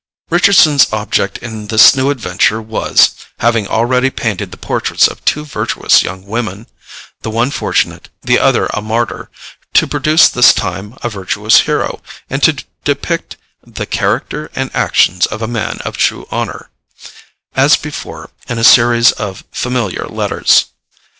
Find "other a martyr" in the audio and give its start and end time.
8.39-9.29